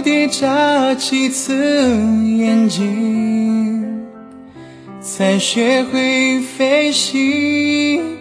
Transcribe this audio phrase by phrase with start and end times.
[0.00, 1.54] 蝴蝶眨几次
[2.38, 4.02] 眼睛，
[4.98, 8.16] 才学会飞行。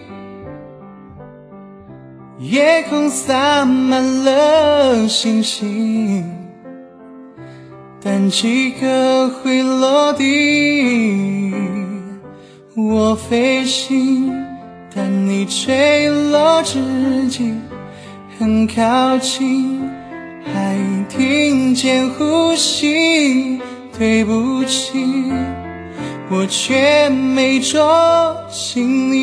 [2.37, 6.25] 夜空洒满了星星，
[8.03, 11.53] 但几颗会落地。
[12.75, 14.33] 我飞行，
[14.93, 16.77] 但你坠落之
[17.29, 17.53] 际
[18.37, 19.79] 很靠近，
[20.53, 23.59] 还听见呼吸。
[23.97, 24.93] 对不起，
[26.29, 29.17] 我却没捉紧你。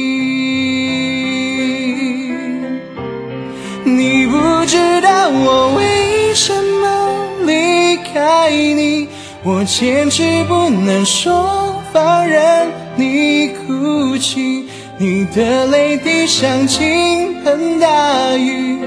[3.85, 4.37] 你不
[4.67, 9.09] 知道我为什么离开你，
[9.43, 14.67] 我坚持不能说放任你哭泣。
[14.99, 18.79] 你的泪滴像倾盆大雨，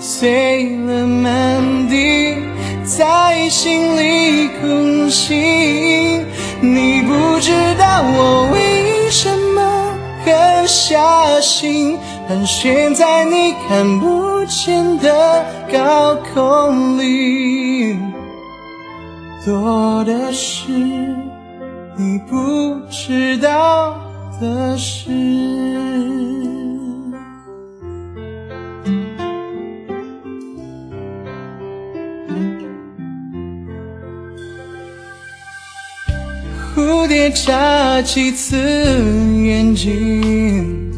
[0.00, 2.36] 碎了满地，
[2.86, 6.24] 在心里空心。
[6.60, 9.92] 你不知道我为什么
[10.24, 11.98] 狠下心。
[12.28, 17.96] 盘旋在你看不见的高空里，
[19.44, 20.72] 多的是
[21.96, 23.94] 你不知道
[24.40, 25.85] 的事。
[36.76, 38.54] 蝴蝶眨几次
[39.42, 40.92] 眼睛。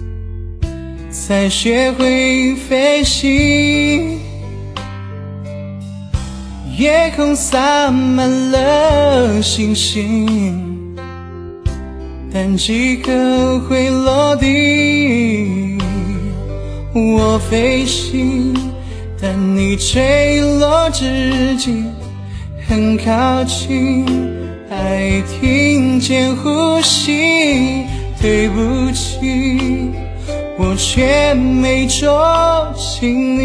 [1.08, 4.18] 才学会飞行，
[6.76, 10.96] 夜空洒满了星星，
[12.32, 15.78] 但几颗会落地。
[16.92, 18.52] 我飞行，
[19.22, 21.84] 但你坠落之际
[22.66, 24.04] 很靠近，
[25.22, 27.87] 听见呼吸。
[28.20, 29.91] 对不起。
[30.60, 33.44] 我却没捉紧你，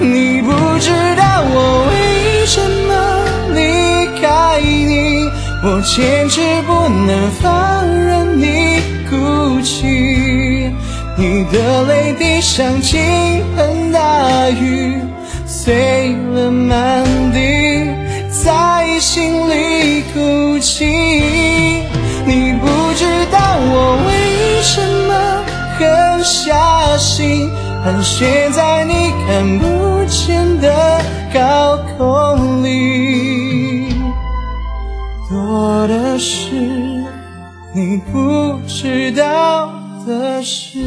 [0.00, 2.90] 你不知道我为什么
[3.54, 3.60] 离
[4.22, 5.28] 开你，
[5.62, 10.72] 我坚持不能放任你哭泣，
[11.18, 12.98] 你的泪滴像倾
[13.54, 14.94] 盆大雨，
[15.46, 17.04] 碎了满
[17.34, 17.59] 地，
[18.44, 20.86] 在心里哭泣。
[22.26, 25.44] 你不知道我为什么
[25.78, 27.50] 狠下心，
[27.82, 31.00] 盘旋在你看不见的
[31.32, 33.94] 高空里，
[35.28, 36.54] 多的是
[37.74, 39.72] 你不知道
[40.06, 40.78] 的事。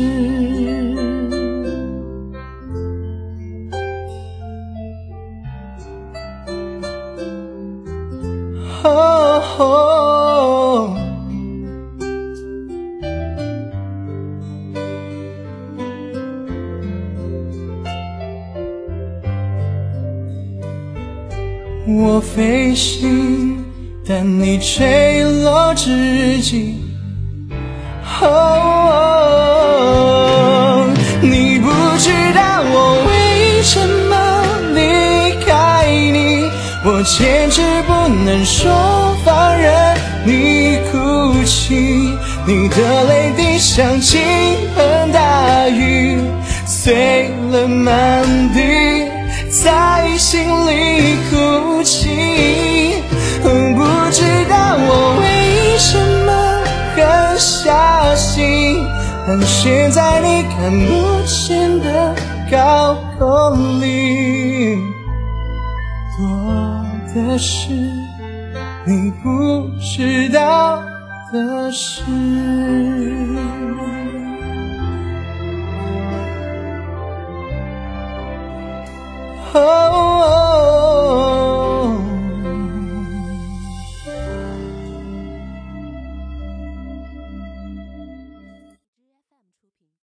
[21.85, 23.63] 我飞行，
[24.07, 26.75] 但你坠落之际，
[28.21, 28.33] 哦，
[31.21, 32.75] 你不知道我
[33.07, 33.79] 为什
[34.09, 34.15] 么
[34.73, 34.79] 离
[35.45, 36.49] 开你，
[36.85, 37.61] 我坚持
[38.03, 42.13] 不能说放任你哭泣，
[42.45, 44.19] 你的泪滴像倾
[44.75, 46.17] 盆大雨，
[46.65, 49.07] 碎了满地。
[49.49, 53.01] 在心里哭泣，
[53.41, 53.49] 不
[54.11, 56.29] 知道我为什么
[56.97, 58.83] 狠下心，
[59.25, 62.13] 盘旋在你看不见的
[62.51, 64.72] 高空里，
[67.13, 67.69] 的事
[68.85, 70.83] 你不知道
[71.31, 73.22] 的事。